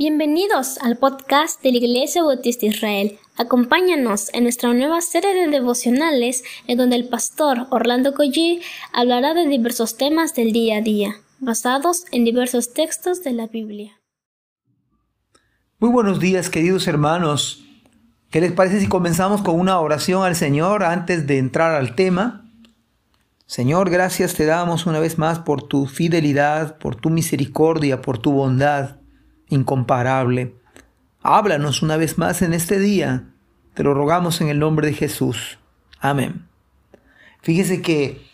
[0.00, 3.18] Bienvenidos al podcast de la Iglesia Bautista Israel.
[3.36, 8.60] Acompáñanos en nuestra nueva serie de devocionales en donde el pastor Orlando Collie
[8.92, 14.00] hablará de diversos temas del día a día, basados en diversos textos de la Biblia.
[15.80, 17.64] Muy buenos días, queridos hermanos.
[18.30, 22.48] ¿Qué les parece si comenzamos con una oración al Señor antes de entrar al tema?
[23.46, 28.30] Señor, gracias te damos una vez más por tu fidelidad, por tu misericordia, por tu
[28.30, 28.98] bondad
[29.48, 30.54] incomparable.
[31.22, 33.24] Háblanos una vez más en este día.
[33.74, 35.58] Te lo rogamos en el nombre de Jesús.
[36.00, 36.46] Amén.
[37.42, 38.26] Fíjese que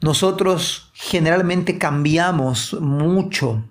[0.00, 3.64] nosotros generalmente cambiamos mucho.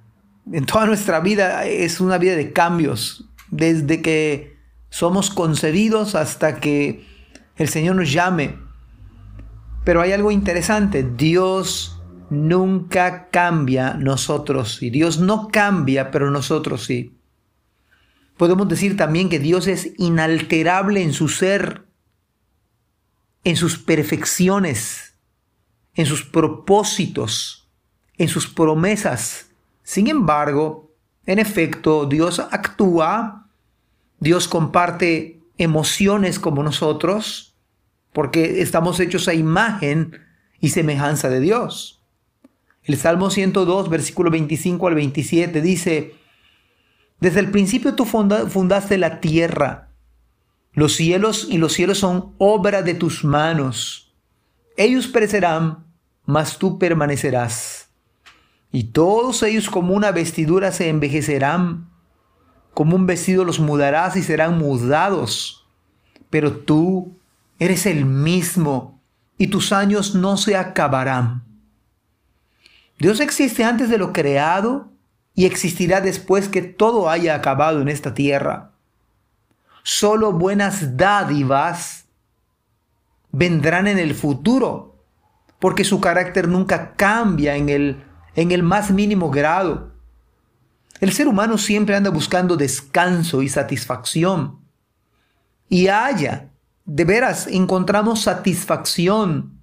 [0.52, 3.25] En toda nuestra vida es una vida de cambios.
[3.50, 4.58] Desde que
[4.89, 7.05] somos concebidos hasta que
[7.55, 8.67] el Señor nos llame
[9.88, 11.97] pero hay algo interesante, Dios
[12.30, 17.13] nunca cambia, nosotros y Dios no cambia, pero nosotros sí.
[18.38, 21.86] Podemos decir también que Dios es inalterable en su ser,
[23.44, 25.16] en sus perfecciones,
[25.95, 27.67] en sus propósitos,
[28.17, 29.50] en sus promesas.
[29.83, 30.92] Sin embargo,
[31.25, 33.48] en efecto, Dios actúa,
[34.20, 37.55] Dios comparte emociones como nosotros,
[38.14, 40.20] porque estamos hechos a imagen
[40.59, 41.97] y semejanza de Dios.
[42.88, 46.16] El Salmo 102, versículo 25 al 27 dice,
[47.19, 49.89] Desde el principio tú fundaste la tierra,
[50.73, 54.15] los cielos y los cielos son obra de tus manos.
[54.77, 55.85] Ellos perecerán,
[56.25, 57.89] mas tú permanecerás.
[58.71, 61.89] Y todos ellos como una vestidura se envejecerán,
[62.73, 65.67] como un vestido los mudarás y serán mudados.
[66.30, 67.17] Pero tú
[67.59, 69.02] Eres el mismo
[69.38, 71.43] y tus años no se acabarán.
[72.98, 74.92] Dios existe antes de lo creado
[75.36, 78.72] y existirá después que todo haya acabado en esta tierra.
[79.84, 82.06] Solo buenas dádivas
[83.31, 84.95] vendrán en el futuro,
[85.60, 88.04] porque su carácter nunca cambia en el,
[88.36, 89.92] en el más mínimo grado.
[91.00, 94.60] El ser humano siempre anda buscando descanso y satisfacción.
[95.70, 96.50] Y haya
[96.86, 99.57] de veras encontramos satisfacción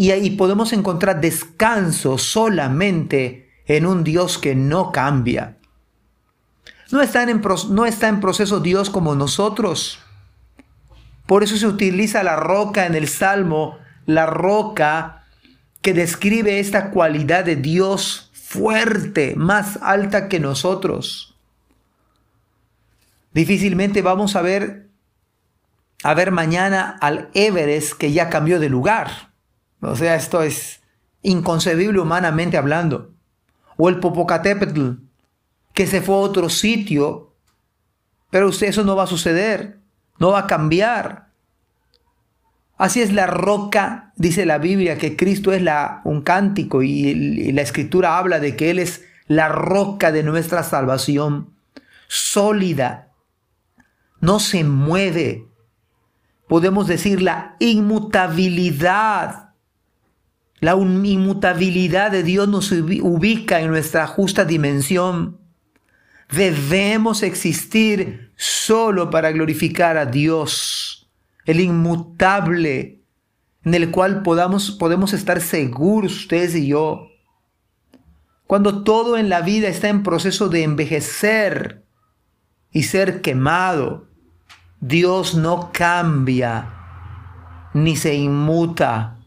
[0.00, 5.58] y ahí podemos encontrar descanso solamente en un Dios que no cambia.
[6.90, 9.98] No está, en, no está en proceso Dios como nosotros.
[11.26, 15.26] Por eso se utiliza la roca en el Salmo, la roca
[15.82, 21.36] que describe esta cualidad de Dios fuerte, más alta que nosotros.
[23.34, 24.88] Difícilmente vamos a ver
[26.02, 29.29] a ver mañana al Everest que ya cambió de lugar.
[29.80, 30.80] O sea, esto es
[31.22, 33.10] inconcebible humanamente hablando.
[33.76, 34.92] O el Popocatépetl
[35.74, 37.32] que se fue a otro sitio,
[38.30, 39.78] pero usted eso no va a suceder,
[40.18, 41.28] no va a cambiar.
[42.76, 47.52] Así es la roca, dice la Biblia, que Cristo es la, un cántico y, y
[47.52, 51.54] la escritura habla de que Él es la roca de nuestra salvación,
[52.08, 53.10] sólida,
[54.20, 55.46] no se mueve,
[56.48, 59.49] podemos decir la inmutabilidad.
[60.60, 65.38] La inmutabilidad de Dios nos ubica en nuestra justa dimensión.
[66.30, 71.10] Debemos existir solo para glorificar a Dios,
[71.46, 73.00] el inmutable,
[73.64, 77.08] en el cual podamos, podemos estar seguros ustedes y yo.
[78.46, 81.84] Cuando todo en la vida está en proceso de envejecer
[82.70, 84.08] y ser quemado,
[84.80, 86.74] Dios no cambia
[87.72, 89.19] ni se inmuta.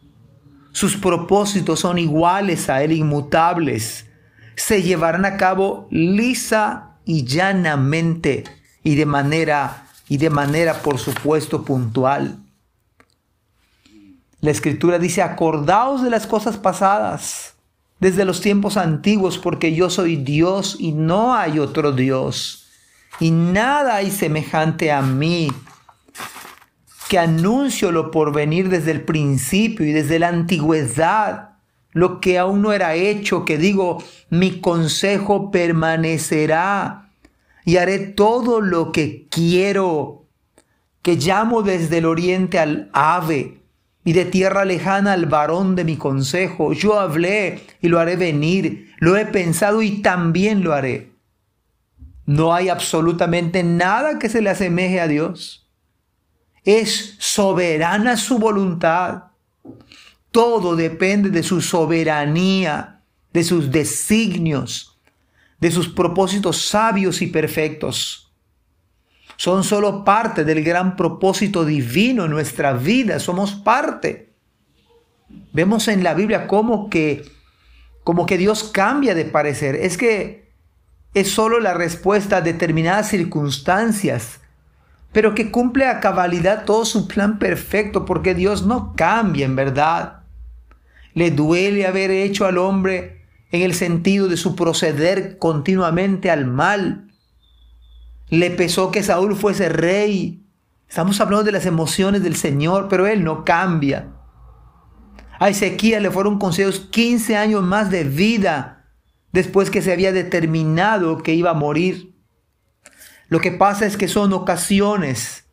[0.73, 4.07] Sus propósitos son iguales a Él, inmutables.
[4.56, 8.44] Se llevarán a cabo lisa y llanamente
[8.83, 12.38] y de manera y de manera por supuesto puntual.
[14.41, 17.53] La escritura dice, acordaos de las cosas pasadas,
[18.01, 22.63] desde los tiempos antiguos, porque yo soy Dios y no hay otro Dios
[23.19, 25.50] y nada hay semejante a mí,
[27.09, 31.50] que anuncio lo por venir desde el principio y desde la antigüedad,
[31.91, 37.09] lo que aún no era hecho, que digo, mi consejo permanecerá
[37.65, 40.25] y haré todo lo que quiero,
[41.01, 43.59] que llamo desde el oriente al ave
[44.06, 46.73] y de tierra lejana al varón de mi consejo.
[46.73, 51.11] Yo hablé y lo haré venir, lo he pensado y también lo haré.
[52.25, 55.62] No hay absolutamente nada que se le asemeje a Dios.
[56.63, 59.25] Es soberana su voluntad.
[60.31, 63.01] Todo depende de su soberanía,
[63.31, 65.00] de sus designios,
[65.60, 68.31] de sus propósitos sabios y perfectos.
[69.38, 74.33] Son solo parte del gran propósito divino en nuestra vida, somos parte.
[75.51, 77.25] Vemos en la Biblia cómo que,
[78.04, 79.75] como que Dios cambia de parecer.
[79.75, 80.51] Es que
[81.13, 84.39] es solo la respuesta a determinadas circunstancias,
[85.13, 90.24] pero que cumple a cabalidad todo su plan perfecto, porque Dios no cambia en verdad.
[91.13, 93.21] Le duele haber hecho al hombre
[93.51, 97.12] en el sentido de su proceder continuamente al mal.
[98.30, 100.44] Le pesó que Saúl fuese rey.
[100.89, 104.07] Estamos hablando de las emociones del Señor, pero él no cambia.
[105.39, 108.86] A Ezequiel le fueron concedidos 15 años más de vida
[109.31, 112.12] después que se había determinado que iba a morir.
[113.33, 115.45] Lo que pasa es que son ocasiones,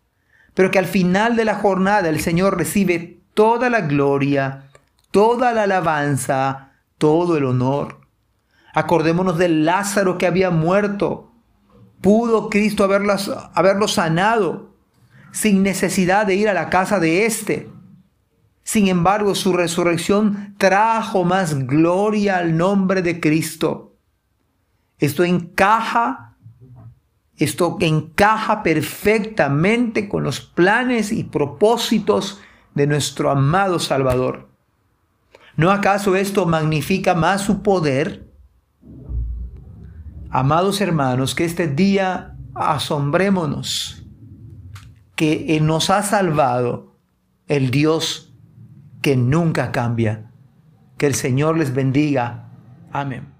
[0.52, 4.64] pero que al final de la jornada el Señor recibe toda la gloria,
[5.10, 8.02] toda la alabanza, todo el honor.
[8.74, 11.32] Acordémonos del Lázaro que había muerto.
[12.02, 14.74] Pudo Cristo haberlo sanado
[15.32, 17.70] sin necesidad de ir a la casa de éste.
[18.62, 23.96] Sin embargo, su resurrección trajo más gloria al nombre de Cristo.
[24.98, 26.29] Esto encaja,
[27.44, 32.40] esto encaja perfectamente con los planes y propósitos
[32.74, 34.48] de nuestro amado Salvador.
[35.56, 38.28] ¿No acaso esto magnifica más su poder?
[40.30, 44.04] Amados hermanos, que este día asombrémonos
[45.16, 46.96] que nos ha salvado
[47.46, 48.32] el Dios
[49.02, 50.30] que nunca cambia.
[50.96, 52.48] Que el Señor les bendiga.
[52.92, 53.39] Amén.